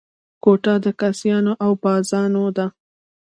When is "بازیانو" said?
1.83-2.45